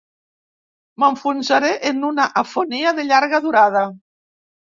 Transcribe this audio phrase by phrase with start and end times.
[1.03, 3.87] M'enfonsaré en una afonia de llarga durada.